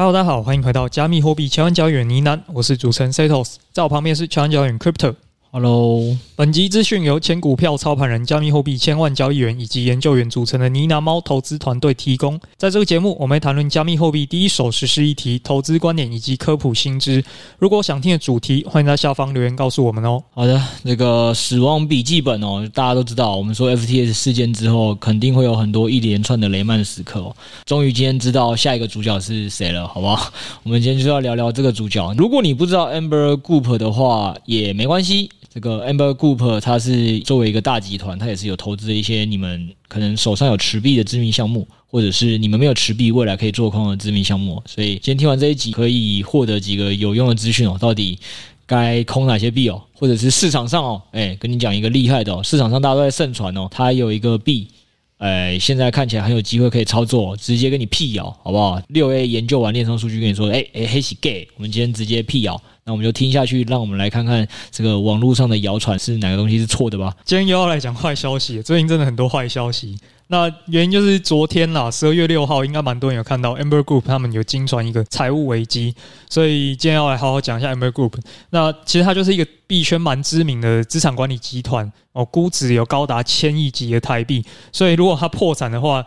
[0.00, 5.16] Hello，大家好，欢迎回到加密货币千万交易员呢喃，我是主持人 Setos，在我旁边是千万交易员 Crypto。
[5.50, 12.38] Hello，本集资讯由前股票操盘人、加密货币千万交易员以及研究员组成的尼拿猫投资团队提供。
[12.58, 17.24] 在这个节目，我们会谈论加密货币第一手实时议题、投资观点以及科普新知。
[17.58, 20.22] 如果想听的主题，欢迎在下方留言告诉我们哦。
[20.34, 27.34] 好的，这个死亡笔记本哦，大家都知道，我们说 FTS 事件之后，肯定会有很多一连串的雷曼时刻哦。
[27.64, 30.30] 终于今天知道下一个主角是谁了，好不好？
[30.62, 32.14] 我们今天就要聊聊这个主角。
[32.18, 35.30] 如果你不知道 Amber Group 的话，也没关系。
[35.52, 44.62] 这个 Amber Group 它是作为一个大集团，它也是有投资一些你们可能手上有持币的知名项目，或者是你们没有持币未来可以做空的知名项目。
[44.66, 47.78] 所以今天听完这一集，可以获得几个有用的资讯哦。
[47.80, 48.18] 到底
[48.66, 49.82] 该空哪些币哦？
[49.94, 54.68] 或者是市场上哦，哎，跟你讲一个厉害的哦，市场上大家都在盛传哦，它有一个币，
[55.16, 58.80] 哎，现在看起来很有机会可以操作，直接跟你辟谣，好不好？
[58.88, 62.60] 六 A 研究完链上数据跟你说，哎哎，黑是 gay，我们今天直接辟谣。
[62.88, 67.14] 那我们就听下去，让我们来看看这个网络上的谣传是哪个东西是错的吧。
[67.22, 69.98] 今天又要来讲坏消息，最近真的很多坏消息。
[70.28, 75.94] 那原因就是昨天啦，十二月六号，应该蛮多人有看到 Amber Group 他们有惊传一个财务危机，
[76.30, 78.14] 所以今天要来好好讲一下 Amber Group。
[78.48, 84.42] 那其实它就是一个币圈蛮知名的资产管理集团哦，估值有高达千亿级的台币，
[84.72, 86.02] 所以如果它破产的话，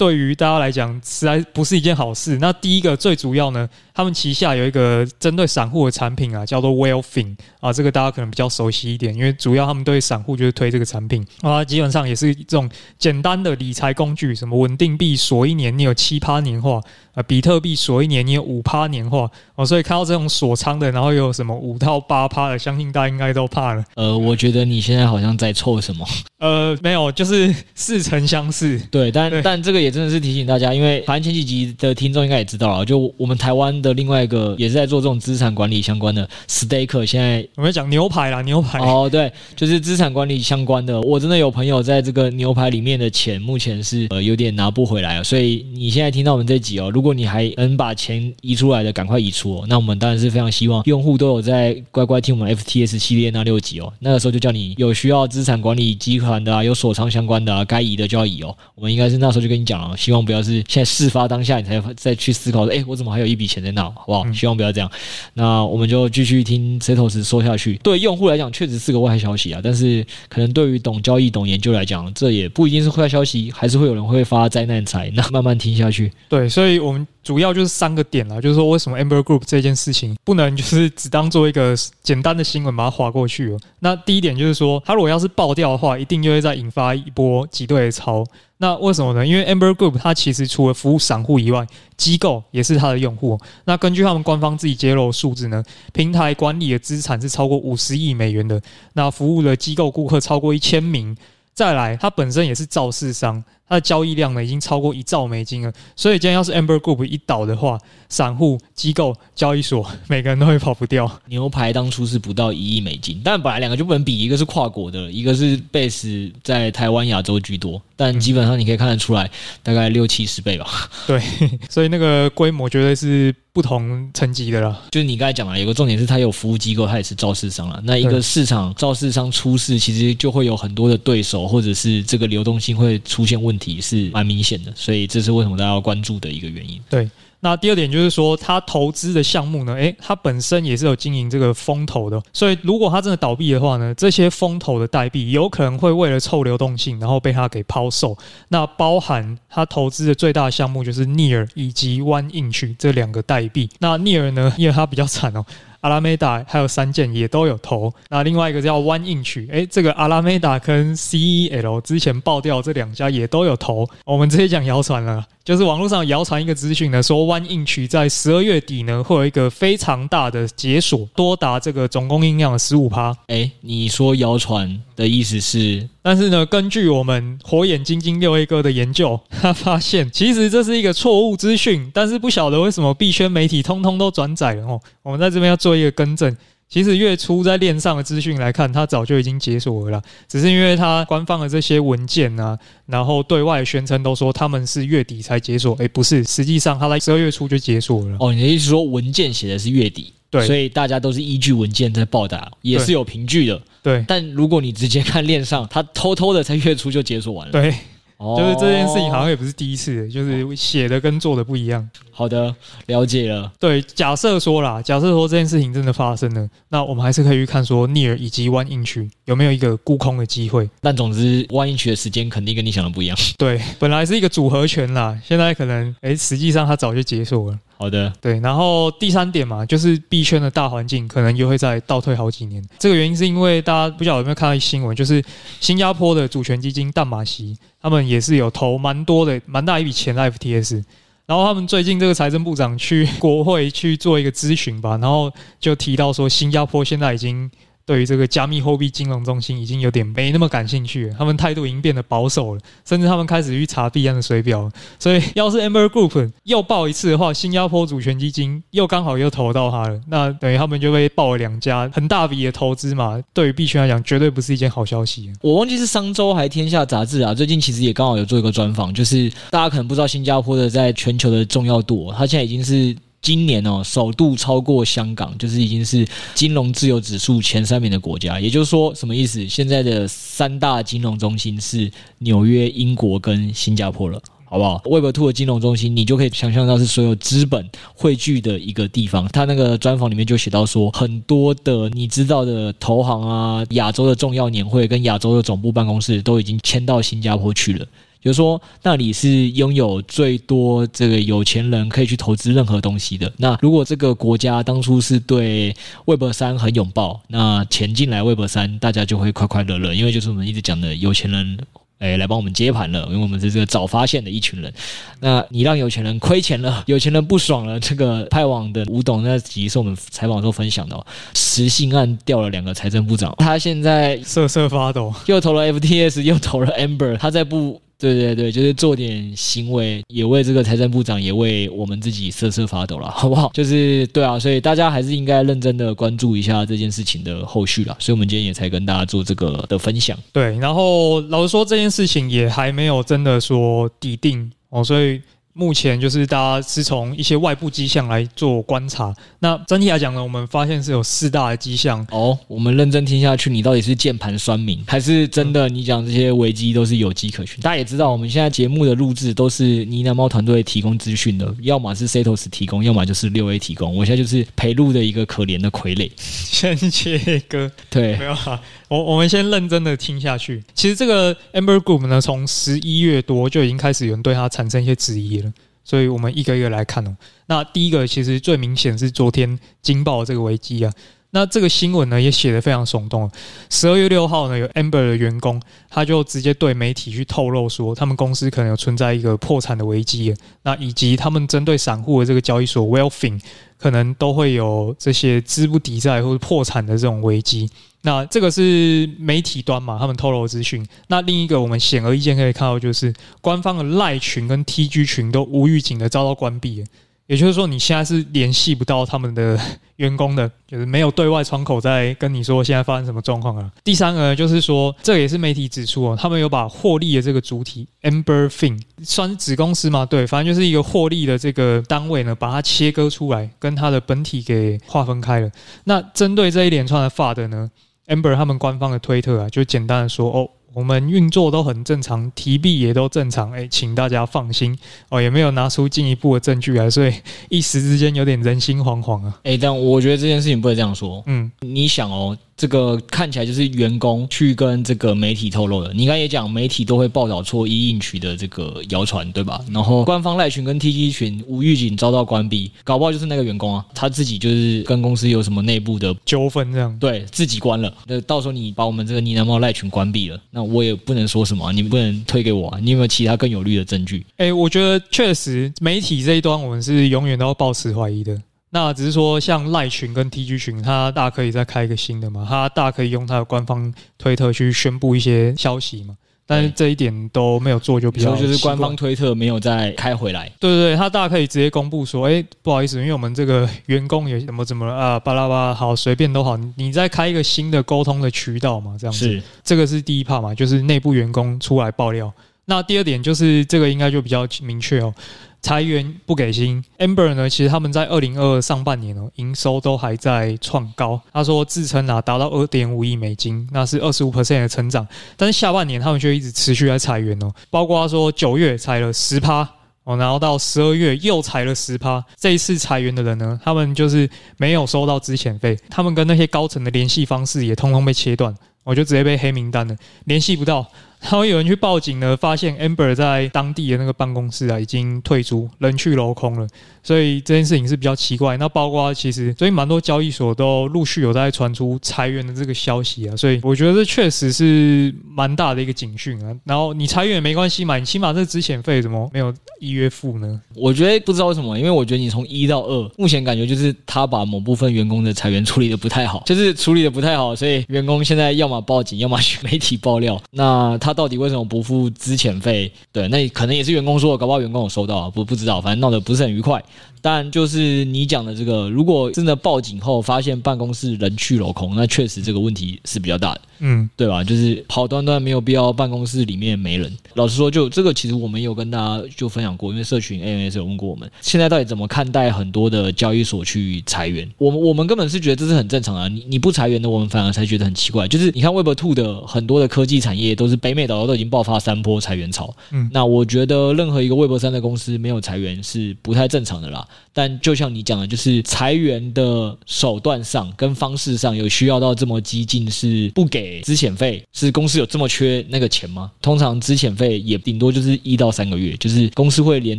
[0.00, 2.38] 对于大家来讲，实在不是一件好事。
[2.40, 12.66] 那第一个最主要呢，他们旗下有一个针对散户的产品啊，叫做 Whale-Fin 啊，这个大家可能比较熟悉一点，因为主要他们对散户就是推这个产品啊，基本上也是这种
[12.98, 16.80] 简单的理财工具，什么稳定币锁一年你有七趴年化
[17.12, 23.84] 啊，比特币锁一年你有五趴年化哦，所以看到这种锁仓的，然后又有什么五到八趴的，相信大家应该都怕了。
[23.96, 26.06] 呃，我觉得你现在好像在凑什么？
[26.38, 28.80] 呃，没有，就是似曾相识。
[28.90, 41.00] 对，但但这个也真的是提醒大家，因为反正前几集的听众应该也知道了，就我们台湾的另外一个也是在做这种资产管理相关的 Staker，现在我们讲牛排啦，牛排哦，对，就是资产管理相关的。
[41.00, 45.24] 我真的有朋友在这个牛排里面的钱，目前是呃有点拿不回来了。
[45.24, 49.64] 所以你现在听到我们这集哦，如果你还能把钱移出来的，赶快移出哦。
[49.68, 53.92] 那我们当然是非常希望用户都有在乖乖听我们 FTS 系列那六集哦。
[53.98, 58.54] 那个时候就叫你有需要资产管理集团的啊，有锁仓相关的啊，该移的就要移哦。
[58.74, 64.32] 我们应该是那时候就跟你讲了，希望不要是现在事发当下你才再去思考说，哎，我怎么还有一笔钱在那，好不好？
[64.32, 64.90] 希望不要这样。
[65.34, 67.76] 那我们就继续听 Setos 说下去。
[67.82, 69.60] 对用户来讲，确实是个坏消息啊。
[69.62, 75.10] 但是可能对于懂交易、懂研究来讲，这也不一定是坏消息，还是会有人会发灾难财。
[75.14, 76.12] 那慢慢听下去。
[76.28, 77.06] 对，所以我们。
[77.22, 83.58] 主要就是三个点啦，就是说为什么 Amber Group 这件事情不能就是只当做一个简单的新闻把它划过去了。
[83.80, 88.24] 那第一点就是说，它如果要是爆掉的话，一定就会再引发一波挤兑的潮。
[88.62, 89.26] 那为什么呢？
[89.26, 91.66] 因为 Amber Group 它其实除了服务散户以外，
[91.96, 93.40] 机构也是它的用户。
[93.64, 98.60] 那根据他们官方自己揭露的数字呢，平台管理的资产是超过五十亿美元的，
[98.92, 101.16] 那服务的机构顾客超过一千名。
[101.54, 103.42] 再来，它本身也是造市商。
[103.70, 111.08] 它的交易量呢，已经超过一兆美金了，所以今天要是 Amber Group 一倒的话，散户、机构、交易所每个人都会跑不掉。
[111.30, 119.30] 牛排当初是不到一亿美金，但本来两个就不能比，一个是跨国的，一个是 base 在台湾、亚洲居多，但基本上你可以看得出来，
[119.62, 120.90] 大概六七十倍吧。
[121.06, 121.22] 对，
[121.70, 124.76] 所以那个规模绝对是不同层级的了。
[124.90, 127.80] 就是你刚才讲了，有个重点是它有服务机构，它也是造市商了。
[127.84, 136.80] 那一个市场造市商出事，其实就会有很多的对手，或者是这个流动性会出现问是蛮明显的，所以这是为什么大家要关注的一个原因。
[136.88, 137.10] 对，
[137.40, 148.16] 那第二点就是说，他投资的项目呢，诶，他本身也是有经营这个风投的，所以如果他真的倒闭的话呢，这些风投的代币有可能会为了凑流动性，然后被他给抛售。
[148.48, 153.68] 那包含他投资的最大项目就是 Near 以及 One Inch 这两个代币。
[153.78, 155.44] 那 Near 呢，因为它比较惨哦。
[155.80, 165.24] 阿拉梅达还有三件也都有投，那另外一个叫 One Inch，诶，这个阿拉梅达跟 CEL 之前爆掉这两家也都有投，我们直接讲谣传了。
[165.50, 173.12] 就是网络上谣传一个资讯呢，说 One Inch 在十二月底呢会有一个非常大的解锁，多达这个总供应量的十五趴。
[173.26, 175.88] 哎，你说谣传的意思是？
[176.02, 184.80] 但是呢，根据我们火眼金睛六 A 哥的研究， 他发现其实这是一个错误资讯，但是不晓得为什么币圈媒体通通都转载了哦。
[185.02, 186.36] 我们在这边要做一个更正。
[186.70, 192.56] 其实月初在链上的资讯来看，它早就已经解锁了啦，只是因为它官方的这些文件啊，
[192.86, 198.16] 然后对外宣称都说他们是月底才解锁，诶，不是，实际上它在十二月初就解锁了。
[198.20, 204.04] 哦，你的意思说文件写的是月底，对，所以大家都是依据文件在报答，也是有凭据的，对。
[204.06, 207.74] 但如果你直接看链上，它偷偷的在月初就解锁完了，对。
[208.20, 211.88] 哦，就是这件事情好像也不是第一次，就是写的跟做的不一样。
[212.10, 213.50] 好的，了解了。
[213.58, 220.68] 对，假设说啦，假设说这件事情真的发生了，那我们还是可以去看说 NieR 以及 1inch 有没有一个沽空的机会。
[220.82, 223.16] 但总之 1inch 的时间肯定跟你想的不一样。
[223.38, 227.58] 对，本来是一个组合拳啦，现在可能哎，实际上它早就结束了。
[227.80, 232.62] 好的，对，然后第三点嘛，就是币圈的大环境可能又会再倒退好几年。
[232.78, 235.24] 这个原因是因为大家不晓得有没有看到新闻，就是
[235.60, 240.84] 新加坡的主权基金淡马锡，他们也是有投蛮多的、蛮大一笔钱在 FTS。
[241.24, 247.50] 然后他们最近这个财政部长去国会去做一个咨询吧，然后就提到说，新加坡现在已经。
[247.90, 254.70] 对于这个加密货币金融中心已经有点没那么感兴趣了，他们态度已经变得保守了，甚至他们开始去查币安的水表。
[255.00, 263.20] 所以， 要是 Amber Group 又爆一次的话，新加坡主权基金又刚好又投到它了，那等于他们就被爆了两家很大笔的投资嘛。
[263.34, 265.28] 对于币圈来讲，绝对不是一件好消息。
[265.42, 272.96] 我忘记是商周还是天下杂志啊，最近其实也刚好有做一个专访，就是大家可能不知道新加坡的在全球的重要度，它现在已经是。
[273.22, 278.40] 今年哦，首度超过香港，就是已经是金融自由指数前三名的国家。
[278.40, 279.46] 也就是说，什么意思？
[279.46, 289.28] 现在的三大金融中心是纽约、英国跟新加坡了，好不好？Web Two 的金融中心，你就可以想象到是所有资本汇聚的一个地方。
[289.28, 297.86] 他那个专访里面就写到说，很多的你知道的投行啊，亚洲的重要年会跟亚洲的总部办公室都已经迁到新加坡去了。
[298.20, 303.32] 就是说，那里是拥有最多这个有钱人可以去投资任何东西的。
[303.38, 305.74] 那如果这个国家当初是对
[306.06, 311.58] Web 三很拥抱，那钱进来 Web 三，大家就会快快乐乐，因为就是我们一直讲的有钱人，
[312.00, 314.74] 哎，来帮我们接盘了，因为我们是这个早发现的一群人。
[315.20, 327.80] 那你让有钱人亏钱了，有钱人不爽了，这个派网的吴董那集是我们采访时候分享的，哦实信案调了两个财政部长，他现在瑟瑟发抖，又投了 FTS，又投了 Amber，他在不。
[328.00, 333.50] 对对对，就是做点行为，也为这个财政部长，也为我们自己瑟瑟发抖了， 好不好？
[333.52, 337.96] 就是对啊，所以大家还是应该认真的关注一下这件事情的后续了。
[338.00, 340.18] 所以我们今天也才跟大家做这个的分享。
[340.32, 345.20] 对，然后老实说，这件事情也还没有真的说底定哦，所以。
[345.52, 349.14] 目前就是大家是从一些外部迹象来做观察。
[349.40, 352.06] 那整体来讲呢，我们发现是有四大的迹象。
[352.10, 357.60] 哦，我们认真听下去，你到底是键盘酸民，还是真的你讲这些危机都是有迹可循？
[357.60, 363.96] 大家也知道，我们现在节目的录制都是呢喃猫团队提供资讯的，要么是 Setos 提供，要么就是六 A 提供。
[363.96, 366.10] 我现在就是陪录的一个可怜的傀儡。
[366.16, 368.60] 先切歌，对，没有啊。
[368.88, 370.62] 我我们先认真的听下去。
[370.74, 375.49] 其实这个 Amber Group 呢，从十一月多就已经开始有人对它产生一些质疑了。
[375.90, 377.16] 所以我们一个一个来看哦。
[377.46, 380.92] 那第一个其实最明显是昨天惊爆这个危机啊。
[381.32, 383.28] 那这个新闻呢也写得非常耸动。
[383.68, 390.32] 十二月六号呢，有 Amber 的员工他就直接对媒体去透露说，他们公司可能有存在一个破产的危机。
[390.62, 393.40] 那以及他们针对散户的这个交易所 Wellfin
[393.76, 397.68] 可能都会有这些资不抵债或者破产的这种危机。
[398.02, 400.86] 那这个是媒体端嘛，他们透露资讯。
[401.08, 406.84] 那另一个我们显而易见可以看到，就是官方的赖群跟 TG 群都无预警的遭到关闭。
[407.26, 409.56] 也就是说，你现在是联系不到他们的
[409.96, 413.70] 员工的，就是没有对外窗口在跟你说现在发生什么状况啊。
[413.84, 420.04] 第三个呢，就是说，这也是媒体指出哦，他们有把获利的这个主体 AmberFin 算是子公司嘛？
[420.04, 425.48] 对，反正就是一个获利的这个单位呢，把它切割出来，跟它的本体给划分开了。
[425.84, 427.70] 那针对这一连串的 f 的呢
[428.10, 437.14] ？Amber 他们官方的推特啊，就简单的说哦，我们运作都很正常，提币也都正常，哎，请大家放心哦，也没有拿出进一步的证据来，所以
[437.48, 439.40] 一时之间有点人心惶惶啊。
[439.44, 441.22] 哎，但我觉得这件事情不能这样说。
[441.26, 442.36] 嗯，你想哦。
[442.60, 445.94] 这个看起来就是员工去跟这个媒体透露的。
[445.94, 449.64] 你刚才也讲，媒体都会报道错一应取的这个谣传，对吧？
[449.72, 457.90] 然后官方赖群跟 TG 群无预警遭到关闭，搞不好就是那个员工啊，他自己就是跟公司有什么内部的纠纷，这样对自己关了。
[458.06, 462.78] 那到时候你把我们这个呢喃猫赖群关闭了，那我也不能说什么啊，你不能推给我啊。
[462.82, 464.26] 你有没有其他更有力的证据？
[464.36, 468.38] 哎，我觉得确实媒体这一端我们是永远都要保持怀疑的。
[468.70, 476.16] 那只是说，像赖群跟 TG 群，他大可以再开一个新的嘛，他大可以用他的官方推特去宣布一些消息嘛。
[476.46, 480.50] 但是这一点都没有做，就比较就是官方推特没有再开回来。
[480.58, 489.26] 对对对，他大可以直接公布说，哎，不好意思，因为我们这个员工也怎么怎么了啊，巴拉巴拉，好，随便都好，你再开一个新的沟通的渠道嘛，这样子。
[489.28, 492.32] 是，这个是第一 part 嘛，就是内部员工出来爆料。
[492.70, 495.12] 那第二点就是这个应该就比较明确哦。
[495.60, 497.50] 裁员不给薪，Amber 呢？
[497.50, 501.20] 其实他们在二零二二上半年哦，营收都还在创高。
[501.32, 505.06] 他说自称啊，达到二点五亿美金，那是二十五 percent 的成长。
[505.36, 509.68] 但是下半年他们却一直持续在裁员哦，包括他说九月裁了十趴
[510.04, 512.24] 哦，然后到十二月又裁了十趴。
[512.38, 520.86] 这一次裁员的人呢，他们就是没有收到资遣费，他们跟那些高层的联系方式也通通被切断，我就直接被黑名单了，联系不到。
[521.20, 526.66] 然后有人去报警呢，发现 Amber 在当地的那个办公室啊，已经退租，人去楼空了。
[527.02, 528.56] 所以这件事情是比较奇怪。
[528.56, 536.54] 那包括其实最近蛮多交易所都陆续有在传出裁员的这个消息啊，所以我觉得这确实是蛮大的一个警讯啊。
[536.64, 540.60] 然后你裁员也没关系嘛，你起码这资遣费怎么没有一月付呢？
[540.74, 550.40] 我觉得不知道为什么，因为我觉得你从一到二，目前感觉就是他把某部分员工的裁员处理的不太好，就是处理的不太好，所以员工现在要么报警，要么去 媒体爆料。
[550.50, 552.90] 那他到底为什么不付资遣费？
[553.12, 556.82] 对，那可能也是员工说，搞不好员工有收到，不不知道，反正闹得不是很愉快。
[557.22, 564.42] 但就是你讲的这个，如果真的报警后发现办公室人去楼空，那确实这个问题是比较大的，嗯，对吧？
[564.42, 567.10] 就是好端端没有必要办公室里面没人。
[567.34, 574.48] 老实说，就这个其实我们有跟大家就分享过，因为社群 AMS 有问过我们，现在到底怎么看待很多的交易所去裁员？
[574.58, 578.26] 我们我们根本是觉得这是很正常的，你你不裁员的，我们反而才觉得很奇怪。
[578.26, 587.06] 就是你看 Web Two 的很多的科技产业都是北美岛都已经爆发三波裁员潮，嗯，那我觉得任何一个 Web 三的公司没有裁员是不太正常的啦。
[587.32, 594.42] 但就像你讲的，就是裁员的手段上跟方式上有需要到这么激进，是不给资遣费？
[594.52, 596.30] 是公司有这么缺那个钱吗？
[596.42, 599.98] 通常资遣费也顶多就是一到三个月，就是公司会连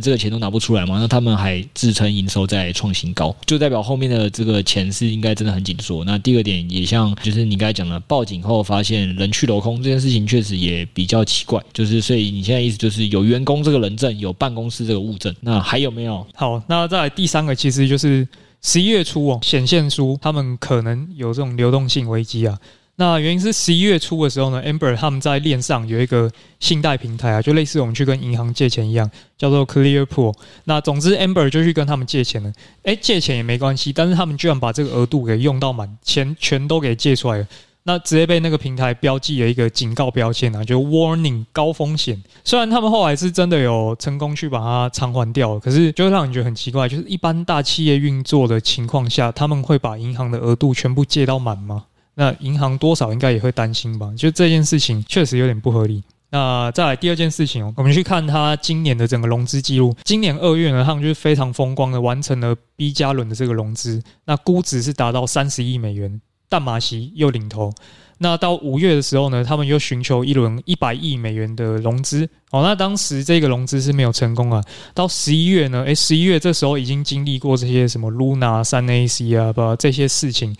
[0.00, 0.98] 这个钱都拿不出来吗？
[1.00, 6.04] 那他们还自称营收在创新高，就代表后面的这个钱是应该真的很紧缩。
[6.04, 11.62] 那第二点也像，就是你刚才讲的，报警后发现人去楼空这件事情，确实也比较奇怪。
[11.72, 16.26] 就是所以你现在意思就是有员工这个人证，有办公室这个物证，那还有没有？
[16.34, 17.22] 好，那再来第。
[17.22, 18.26] 第三个其实就是
[18.62, 22.58] 十一月初哦，显现出他们可能有这种流动性危机啊。
[22.96, 26.28] 那原因是十一月初的时候呢，Amber 他们在链上有一个
[26.58, 30.34] 信贷平台啊，就类似我们去跟银行借钱一样，叫做 Clearpool。
[30.64, 32.52] 那总之，Amber 就去跟他们借钱了。
[32.82, 37.46] 诶，借钱也没关系，但是他们居然把这个额度给用到满，钱全都给借出来了。
[37.84, 42.22] 那直接被那个平台标记了一个警告标签啊，就 warning 高风险。
[42.44, 51.84] 虽然他们后来是真的有成功去把它偿还掉，可是就会让人觉得很奇怪，就是一般大企业运作的情况下，他们会把银行的额度全部借到满吗？
[52.14, 54.12] 那银行多少应该也会担心吧？
[54.16, 56.02] 就这件事情确实有点不合理。
[56.30, 59.94] 那再来第二件事情，我们去看它今年的整个融资记录。
[60.04, 66.20] 今年二月呢，他们就是非常风光的完成了 B 加轮的这个融资，那估值是达到三十亿美元。
[66.52, 67.72] 淡马锡又领头，
[68.18, 72.28] 那到五月的时候呢，他们又寻求一轮一百亿美元的融资。
[72.50, 74.62] 哦，那当时这个融资是没有成功啊。
[74.92, 80.54] 到十一月呢，诶，十一月这时候已经经历过这些什么 Luna 三 AC 啊，不这些事情，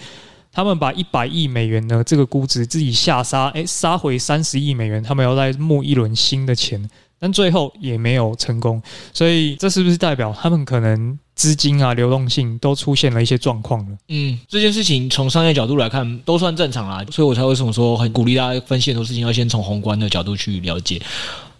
[0.50, 8.82] 他们把一百亿美元呢这个估值自己下杀，诶，杀回三十亿美元，他们要再募一轮新的钱，但最后也没有成功。
[9.12, 11.18] 所以这是不是代表他们可能？
[11.42, 13.96] 资金啊，流动性都出现了一些状况了。
[14.10, 21.02] 嗯，这件事情从商业角度来看都算正常啦，所以我才为什么说很鼓励大家分析很多事情要先从宏观的角度去了解。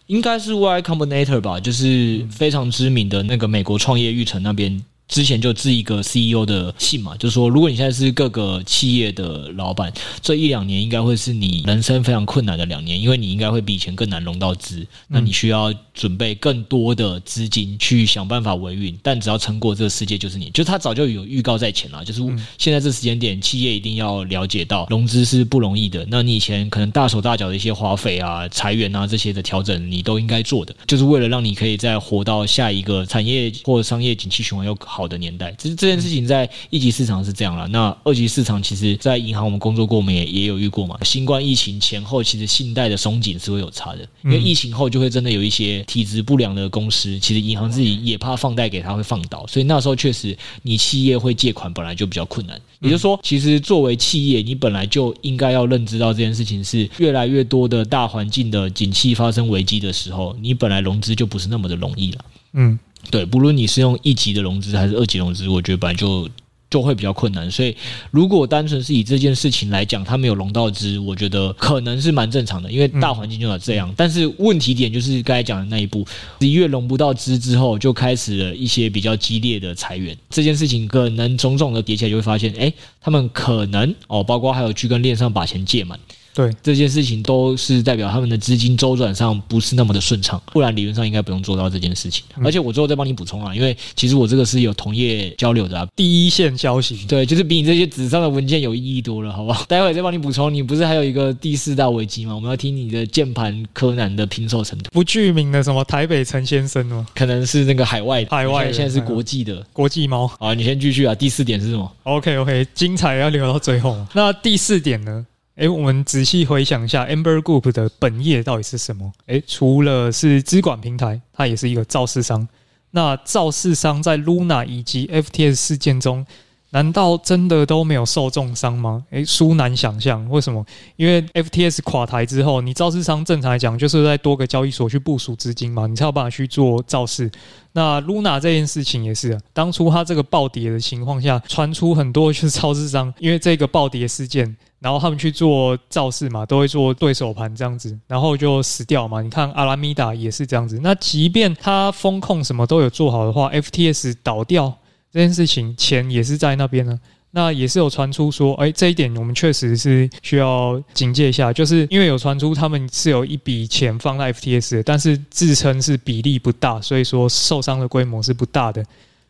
[0.07, 4.85] 应该是 Y Combinator 吧，就是非常知名的那个美国创业育成那边。
[5.09, 9.93] 之前就致一个 CEO 的信嘛，就说，如果你现在是各个企业的老板，
[10.23, 18.99] 这一两年应该会是你人生非常困难的两年，因为你应该会比以前更难融到资，那你需要准备更多的资金去想办法维运。
[19.03, 22.23] 但只要撑过这个世界，就是你，就他早就有预告在前了，就是
[22.57, 26.07] 现在这时间点，企业一定要了解到融资是不容易的。
[26.09, 35.09] 那你以前可能大手大脚的一些花费啊、裁员啊这些的调整，你都应该做的，就是为了让你可以再活到下一个产业或商业景气循环又好。
[35.13, 37.69] 的年代，其实这件事情在一级市场是这样了。
[37.69, 40.97] 那二级市场，其实，在银行我们工作过，我们也也有遇过嘛。
[41.03, 52.59] 新冠疫情前后，其实信贷的松紧是会有差的，因为疫情后就会真的有一些体质不良的公司，其实银行自己也怕放贷给他会放倒，所以那时候确实你企业会借款本来就比较困难。
[52.81, 62.25] 也就是说，其实作为企业，你本来就应该要认知到这件事情是越来越多的大环境的景气发生危机的时候，你本来融资就不是那么的容易了。
[62.55, 62.79] 嗯。
[63.11, 66.29] 对，不论你是用一级的融资还是二级融资，我觉得本来就
[66.71, 67.51] 就会比较困难。
[67.51, 67.77] 所以，
[68.11, 73.93] 如果单纯是以这件事情来讲，它没有融到资，我觉得可能是蛮正常的，因为大环境就要这样。
[73.97, 76.07] 但是问题点就是刚才讲的那一步，
[76.41, 80.17] 十一月融不到资之后，就开始了一些比较激烈的裁员。
[80.31, 85.99] 这件事情可能种种的叠起来，就会发现，哎，他们可能哦，包括还有去跟链上把钱借满。
[86.35, 92.25] 对，这件事情都是代表他们的资金周转上不是那么的顺畅，不然理论上应该不用做到这件事情。
[92.37, 99.65] 嗯、而且我最后再帮你补充啊，因为其实我这个是有同业交流的、啊，第一线消息，对，就是比你这些纸上的文件有意义多了，好不好？
[99.69, 100.53] 待会再帮你补充。
[100.53, 102.35] 你不是还有一个第四大危机吗？
[102.35, 107.07] 我们要听你的键盘柯南的拼凑程度，不具名的什么台北陈先生吗？
[107.15, 110.27] 可能是那个海外，海外现在是国际的国际猫。
[110.27, 111.15] 好，你先继续啊。
[111.15, 113.97] 第四点是什么？OK OK，精彩要留到最后。
[114.15, 115.27] 那第四点呢？
[115.55, 119.13] 哎，我们仔细回想一下，Amber Group 的本业到底是什么？
[119.27, 122.49] 哎，除了是资管平台，它也是一个造市商。
[122.93, 126.25] 那造市商在 Luna 以及 FTS 事件中，
[126.73, 129.05] 难道真的都没有受重伤吗？
[129.11, 130.27] 诶，殊难想象。
[130.31, 130.65] 为什么？
[130.97, 137.31] 因为 FTS 垮台之后，你造市商正常来讲就是在多个交易所去部署资金嘛，你才有办法去做造市。
[137.75, 149.21] 那 Luna 这件事情也是啊，当初它这个暴跌的情况下，传出很多就是造市商 因为这个暴跌事件，然后他们去做造市嘛，都会做对手盘这样子，然后就死掉嘛。
[149.21, 150.81] 你看阿拉米达也是这样子。
[150.83, 154.79] 那即便它风控什么都有做好的话，FTS 倒掉。
[155.13, 156.99] 这件事情钱也是在那边呢，
[157.33, 168.85] 那也是有传出说，哎，这一点我们确实是需要警戒一下，就是因为有传出他们是有一笔钱放在 FTS，但是自称是比例不大，所以说受伤的规模是不大的。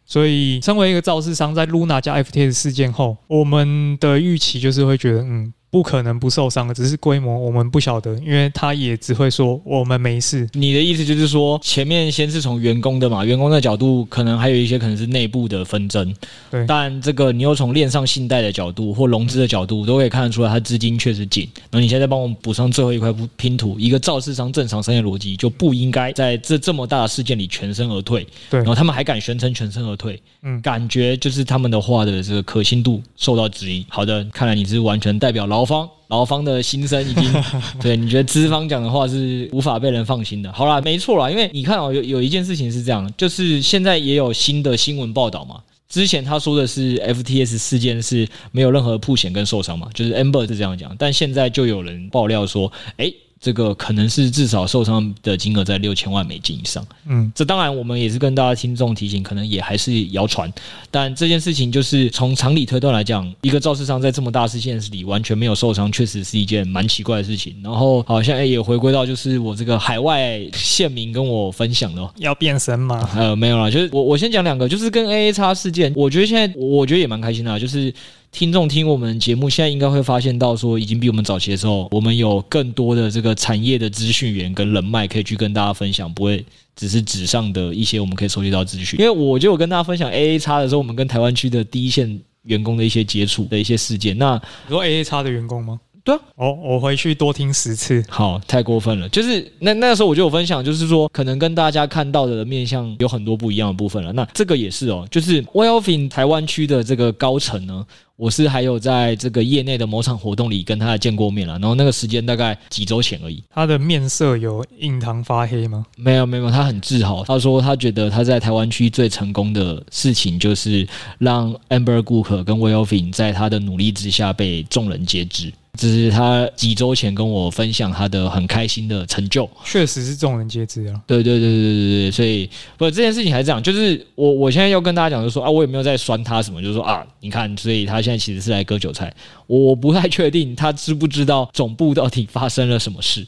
[0.04, 5.52] 所以，身为一个肇事商，在 Luna 加 FTS 事件后，我们的预期就是会觉得，嗯。
[5.72, 10.46] 不可能不受伤的，只是规模我们不晓得，因为他也只会说我们没事。
[10.52, 16.14] 你的意思就是说，前面先是从员工的嘛，员工的角度可能还有一些可能是内部的纷争，
[16.50, 16.66] 对。
[16.66, 21.48] 但这个你又从链上信贷的角度或融资的角度，都可以看得出来，他资金确实紧。
[21.70, 28.58] 那你现在帮我们补上最后一块拼图，一个肇事商正常商业逻辑就不应该在这这么大的事件里全身而退，对。
[28.58, 33.86] 然后他们还敢宣称全身而退，嗯，感觉就是他们的话的这个可信度受到质疑。
[33.88, 35.88] 好的，看来你是完全代表劳方。
[36.08, 37.32] 老方的心声已经，
[37.80, 40.52] 对，你觉得资方讲的话是无法被人放心的。
[40.52, 45.60] 好啦，没错啦，因为你看哦，有有一件事情是这样，就是现在也有新的新闻报道嘛。
[45.88, 53.14] 之前他说的是 FTS 事件是没有任何破险跟受伤嘛，就是 Amber 是这样讲，但现在就有人爆料说，诶。
[53.42, 56.86] 这个可能是至少受伤的金额在六千万美金以上。
[57.06, 60.50] 嗯，这当然我们也是跟大家听众提醒，可能也还是谣传。
[60.92, 67.56] 但这件事情就是从常理推断来讲，一个肇事商在这么大事件里完全没有受伤，确实是一件蛮奇怪的事情。
[67.64, 73.10] 然后好像也回归到就是我这个海外线民跟我分享的，要变身吗？
[73.16, 77.92] 呃，没有啦，就是我我先讲两个，就是跟 AAX 事件，我觉得现在我觉得也蛮开心的，就是。
[78.32, 86.42] 听众听我们节目，现在应该会发现到说，已经比我们早期的时候，我们有更多的这个产业的资讯源跟人脉可以去跟大家分享，不会
[86.74, 88.98] 只是纸上的一些我们可以收集到资讯。
[88.98, 94.16] 因为我就有跟大家分享 A A 叉的时候，我们跟台湾区的第一线员工的一些接触的一些事件。
[94.16, 95.78] 那你说 A A 叉的员工吗？
[96.04, 98.04] 对啊，哦，我回去多听十次。
[98.08, 99.08] 好，太过分了。
[99.08, 104.12] 就是那那个时候我就有分享，就是说可能跟大家看到的面相有很多不一样的部分了。
[104.12, 107.86] 那这个也是哦，就是 Wayofin 台湾区的这个高层呢，
[108.16, 111.54] 我是还有在这个业内的某场活动里跟他见过面了。
[111.54, 113.40] 然后那个时间大概几周前而已。
[113.54, 115.86] 他的面色有印堂发黑吗？
[115.96, 117.22] 没有没有，他很自豪。
[117.24, 120.86] 他说他觉得他在台湾区最成功的事情就是
[121.18, 125.52] 让 Amber Group 跟 Wayofin 在他的努力之下被众人皆知。
[125.78, 131.00] 这是他几周前跟我分享他的很开心的成就，确实是众人皆知啊。
[131.06, 139.12] 对对对对对对，所以不，这件事情还是这样，就是我我现在要跟大家讲，就是说啊，我也没有在酸他什么，就是说啊，你看，所以他现在其实是来割韭菜，
[139.46, 143.26] 我不太确定他知不知道总部到底发生了什么事。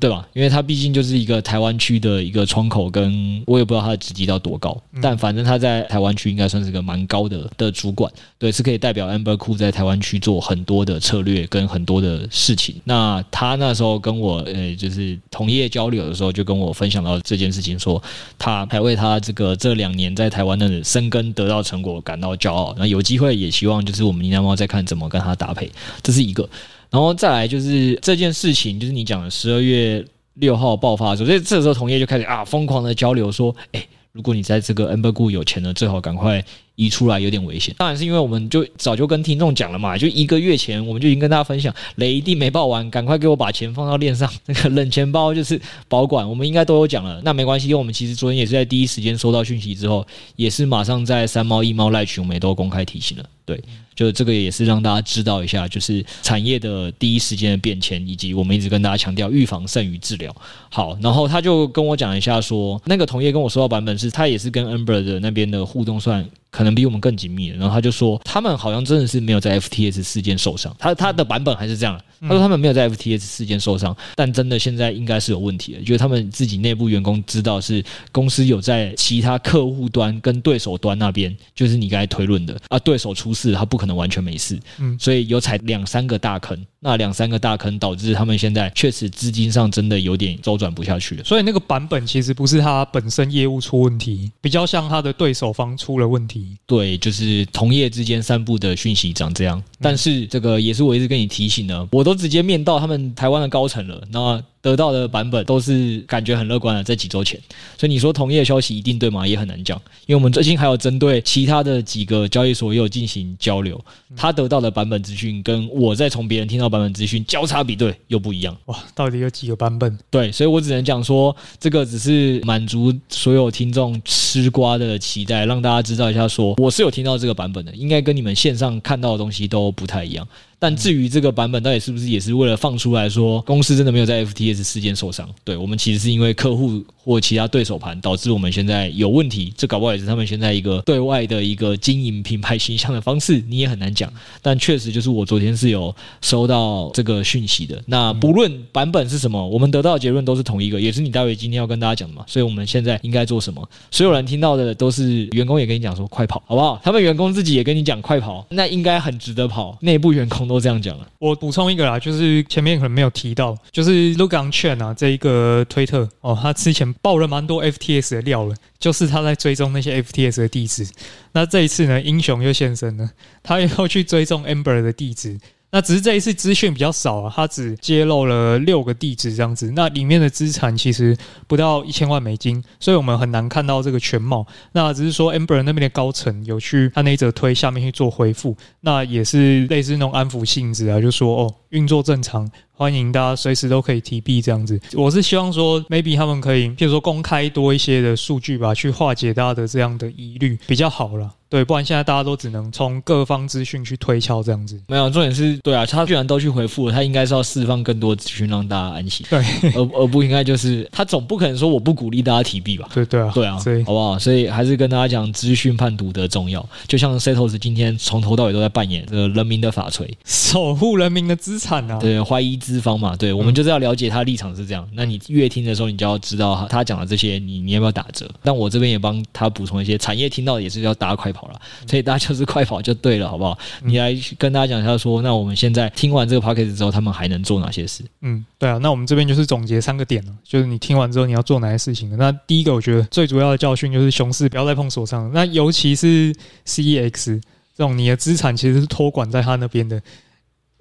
[0.00, 0.26] 对吧？
[0.32, 12.74] 因为他毕竟就是一个台湾区的一个窗口，跟我也不知道他的职级到多高，但反正他在台湾区应该算是个蛮高的的主管，对，是可以代表 Amber Group 在台湾区做很多的策略跟很多的事情。
[12.84, 18.02] 那他那时候跟我呃，就是同业交流的时候，就跟我分享到这件事情，说
[18.36, 22.74] 他还为他这个这两年在台湾的生根得到成果感到骄傲。
[22.76, 25.70] 那有机会也希望就是我们呢喃猫再看怎么跟他搭配，
[26.02, 26.48] 这是一个。
[26.92, 36.44] 然后再来就是这件事情，就是你讲的十二月六号爆发的时候，所以这时候同业就开始啊疯狂的交流说，哎，如果你在这个 Amber 股有钱了，最好赶快。
[36.74, 47.20] 移出来有点危险，当然是因为我们就早就跟听众讲了嘛，就一个月前我们就已经跟大家分享，雷一定没报完，赶快给我把钱放到链上， 那个冷钱包就是保管，我们应该都有讲了。
[47.22, 50.06] 那没关系，因为我们其实昨天也是在第一时间收到讯息之后，
[50.36, 53.24] 也是马上在三猫一猫赖群，我们也都公开提醒了。
[53.44, 53.62] 对，
[53.94, 60.34] 就这个也是让大家知道一下，就是产业的第一时间的变迁，以及我们一直跟大家强调预防胜于治疗。
[60.70, 66.26] 好，然后他就跟我讲一下说，那个同业跟我说到版本是，他也是跟 Amber 的那边的互动算。
[66.52, 67.56] 可能比我们更紧密的。
[67.56, 70.72] 然后他就说，他们好像真的是没有在 FTS 事件受伤。
[70.78, 91.22] 他他的版本还是这样，他说他们没有在 FTS 事件受伤，但真的现在应该是有问题的，就是他们自己内部员工知道是公司有在其他客户端跟对手端那边，就是你刚才推论的啊，对手出事，他不可能完全没事，嗯，所以有踩两三个大坑，那两三个大坑导致他们现在确实资金上真的有点周转不下去了。
[91.22, 96.56] 所以那个版本其实不是他本身业务出问题，比较像他的对手方出了问题。
[96.66, 104.42] 对，就是同业之间散布的讯息长这样，但是这个也是我一直跟你提醒的，我都直接面到他们台湾的高层了，那。
[104.62, 107.38] 得到的版本都是感觉很乐观的，在几周前，
[107.76, 109.26] 所以你说同业消息一定对吗？
[109.26, 113.78] 也很难讲，因为我们最近还有针对其他的几个交易所也有进行交流，
[114.16, 118.56] 他得到的版本资讯跟我在从别人听到版本资讯交叉比对又不一样。
[118.66, 119.98] 哇，到底有几个版本？
[120.08, 130.26] 对，所以我只能讲说，这个只是满足所有听众吃瓜的期待，让大家知道一下，说我是有听到这个版本的，应该跟你们线上看到的东西都不太一样。
[130.62, 135.28] 但至于这个版本到底是不是也是为了放出来说公司真的没有在 FTS 事件受伤？
[135.42, 144.08] 对，我们其实是因为客户或其他对手盘导致我们现在有问题，这搞不好也是他们现在一个对外的一个经营品牌形象的方式，你也很难讲。
[144.40, 147.82] 但确实就是我昨天是有收到这个讯息的。
[147.86, 152.24] 那不论版本是什么，我们得到的结论都是同一个，也是你待会今天要跟大家讲的嘛。
[152.28, 153.68] 所以我们现在应该做什么？
[153.90, 156.80] 所有人听到的都是员工也跟你讲说快跑，好不好？
[156.84, 159.76] 他们员工自己也跟你讲快跑，那应该很值得跑。
[159.80, 160.51] 内部员工。
[160.52, 170.86] 都这样讲了，我补充一个啦，就是前面可能没有提到，就是 Logan Chen 啊，这一个推特哦，他之前爆了蛮多 FTS 的料了，就是他在追踪那些 FTS 的地址。
[171.32, 173.10] 那这一次呢，英雄又现身了，
[173.42, 175.38] 他又去追踪 Amber 的地址。
[175.74, 184.46] 那只是这一次资讯比较少啊，他只揭露了六个地址这样子，那里面的资产其实不到一千万美金，所以我们很难看到这个全貌。
[184.72, 194.78] 那只是说 Amber 那边的高层有去他那一则推下面去做回复，那也是类似那种安抚性质啊，就说哦，运作正常，欢迎大家随时都可以提币这样子。
[194.92, 201.30] 我是希望说，maybe 他们可以，譬如说公开多一些的数据吧，去化解大家的这样的疑虑，比较好了。
[201.52, 204.80] 对，不然现在大家都只能从各方资讯去推敲这样子。
[204.88, 209.26] 没有，重点是对啊，他居然都去回复了，他应该是要释放更多资讯让大家安心。
[209.28, 209.38] 对，
[209.74, 212.88] 而而不应该就是他总不可能说我不鼓励大家提币吧？
[212.94, 214.18] 对对啊，对啊，所以好不好？
[214.18, 216.66] 所以还是跟大家讲资讯判读的重要。
[216.88, 221.98] 就像 Setos 今天从头到尾都在扮演这个人民的法锤， 守护人民的资产啊。
[221.98, 223.14] 对，怀疑资方嘛。
[223.14, 224.88] 对，我们就是要了解他的立场是这样。
[224.94, 228.26] 那你越听的时候，你就要知道他讲的这些，你你要不要打折？
[228.42, 232.22] 但我这边也帮他补充一些产业听到也是要大家快跑了，所以大家。
[232.22, 233.58] 就是快跑就对了，好不好？
[233.82, 238.04] 你来跟大家讲一下说，那我们现在听完这个 podcast 之后，他们还能做哪些事？
[238.20, 242.16] 嗯，对啊，那我们这边就是总结三个点了，就是你听完之后你要做哪些事情的。
[242.16, 246.32] 那第一个，我觉得最主要的教训就是熊市不要再碰锁仓，那尤其是
[246.64, 247.40] CEX
[247.76, 250.00] 这种你的资产其实是托管在他那边的。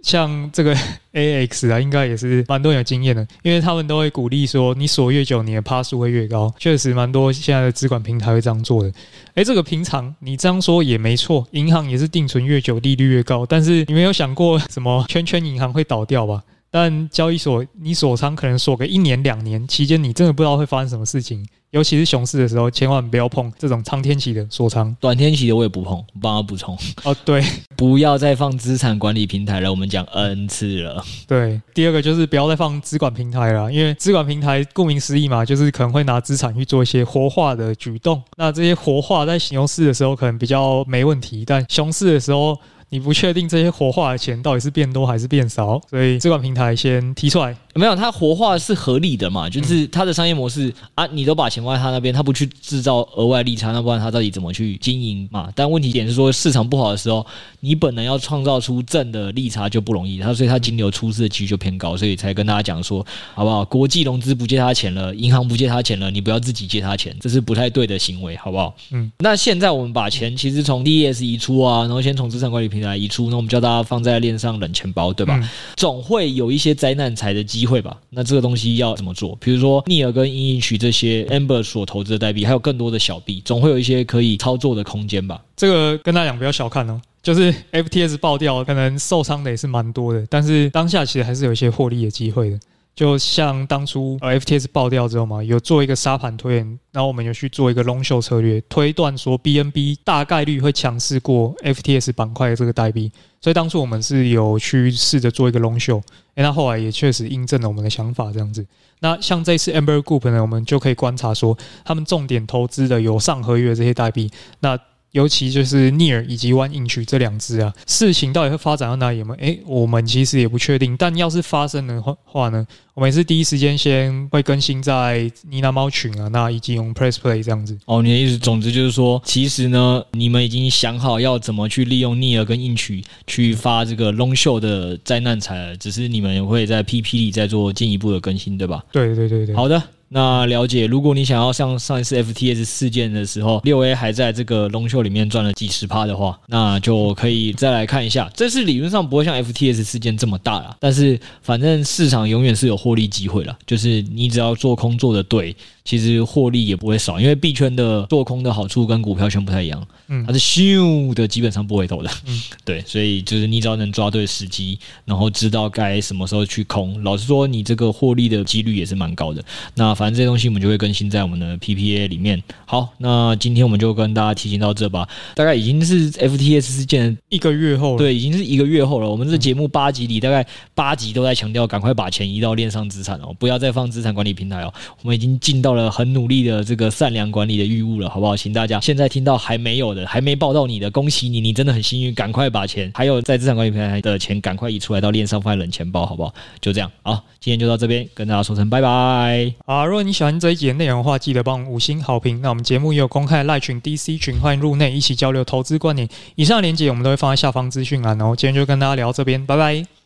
[0.01, 0.75] 像这个
[1.13, 6.53] AX 啊，应该也是蛮多人有经验的，因为他们都会鼓励说，你锁越久，你的趴数会越高。
[6.57, 8.91] 确实，蛮多现在的资管平台会这样做的。
[9.35, 13.45] 诶，这个平常你这样说也没错，银行也是定存越久，利率越高。
[13.45, 16.43] 但是你没有想过什么圈圈银行会倒掉吧？
[16.71, 21.45] 但交易所你锁仓可能锁个一年两年，期间你真的不知道会发生什么事情。
[21.71, 26.03] 尤其是熊市的时候，千万不要碰这种长天期的锁仓，短天期的我也不碰。
[26.21, 27.41] 帮他补充 哦，对，
[27.77, 29.71] 不要再放资产管理平台了。
[29.71, 31.01] 我们讲 N 次了。
[31.27, 38.21] 对，第二个就是不要再放资管平台了，因为资管平台顾名思义嘛，就是可能会拿资产去做一些活化的举动。
[38.35, 42.57] 那这些活化在熊市的时候可能比较没问题，但熊市的时候。
[42.93, 47.55] 你不确定这些活化的钱到底是变多还是变少，所以这款平台先提出来。
[47.75, 49.49] 没有，它活化是合理的嘛？
[49.49, 55.49] 就是它的商业模式啊，你都把钱放在他那边，他不去制造额外利差，那不然他到底怎么去经营嘛？
[55.55, 57.25] 但问题点是说，市场不好的时候，
[57.59, 63.63] 你本来要创造出正的利差就不容易，他所以他金流出事的几率就偏高，所以才跟大家讲说，好不好？
[63.65, 68.75] 国际融资不借他钱了，银行不借他钱了，你不要自己借他钱，这是不太对的行为，好不好？
[68.91, 69.11] 嗯。
[69.19, 75.39] 那现在我们把钱其实从 DES 移出啊，然后先从资产管理平台移出，那我们叫大家放在链上冷钱包，对吧？
[75.77, 77.97] 总会有一些灾难财的机机会吧？
[78.09, 78.41] 那这个。
[78.41, 79.37] 东西要怎么做？
[79.39, 85.39] 比如说，逆尔跟英英曲这些 Amber 所投资的代币，还有更多的小币，总会有一些可以操作的空间吧？
[85.55, 92.59] 这个跟大家讲不要小看哦，就是 FTS 爆掉，可能受伤的也是蛮多的，但是当下其实还是有一些获利的机会的。
[92.93, 103.11] 就像当初 FTX 爆掉之后嘛，有做一个沙盘推演，然后我们有去做一个 long show 策略，推断说 BNB 大概率会强势过 FTX 板块的这个代币。
[103.39, 105.99] 所以当初我们是有去试着做一个 long show，
[106.35, 108.63] 哎，那后来也确实印证了我们的想法这样子。
[108.99, 114.77] 那像这次 Amber Group 呢，我们就可以观察说，他们重点投资的有上合约这些代币，那
[115.11, 119.35] 尤其就是 Near 以及 One Inch 这两支啊，事情到底会发展到哪里吗？
[119.39, 120.95] 诶，我们其实也不确定。
[120.97, 127.77] 但要是发生的话呢，我们也是第一时间先会更新在妮娜猫群啊，那以及用 Press Play 这样子。
[127.85, 138.83] 哦，你的意思，总之就是说，其实呢，你们已经想好要怎么去利用 Near 跟 Inch 去发这个 Long Show 的灾难财了，只是你们也会在 PP 里再做进一步的更新，对吧？
[138.91, 139.55] 对对对对。
[139.55, 139.81] 好的。
[140.13, 148.29] 那了解，如果你想要像上一次 FTS 事件的时候，六 A 还在这个龙秀里面赚了几十趴的话，那就可以再来看一下。
[148.33, 155.55] 这次理论上不会像 FTS 事件这么大啦，但是反正市场永远是有获利机会了，就是你只要做空做的对。
[155.83, 169.43] 其实获利也不会少，因为币圈的做空的好处跟股票圈不太一样，嗯，它是咻的，基本上不回头的，嗯， 对，所以就是你只要能抓对时机，然后知道该什么时候去空，老实说，你这个获利的几率也是蛮高的。
[169.73, 172.41] 那反正这些东西我们就会更新在我们的 PPA 里面。
[172.65, 179.09] 好，那今天我们就跟大家提醒到这吧，大概已经是 FTS 事件一个月后了，对，已经是一个月后了。
[179.09, 184.71] 我们这节目八集里，大概八集都在强调，赶快把钱移到链上资产哦，不要再放资产管理平台哦。
[185.01, 185.70] 我们已经进到。
[185.71, 188.35] 到了很努力的这个善良管理的义务了，好不好？
[188.35, 196.33] 请大家现在听到还没有的，还没报到你的，恭喜你，你真的很幸运，赶快把钱，还有在资产管理平台的钱，赶快移出来到链上放在冷钱包，好不好？
[196.59, 199.53] 就这样，好，今天就到这边，跟大家说声拜拜。
[199.65, 202.41] 啊，如果你喜欢这一集的内容的话，记得帮我五星好评。
[202.41, 206.05] 那我们节目也有公开赖群、DC 群，欢迎入内一起交流投资观点。
[206.35, 208.35] 以上链接我们都会放在下方资讯栏哦。
[208.37, 210.00] 今天就跟大家聊到这边，拜拜。